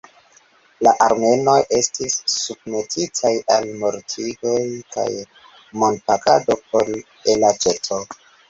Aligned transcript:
La 0.85 0.93
armenoj 1.07 1.57
estis 1.79 2.15
submetitaj 2.37 3.33
al 3.57 3.69
mortigoj 3.85 4.57
kaj 4.97 5.07
monpagado 5.85 6.61
por 6.73 6.95
elaĉeto. 7.37 8.05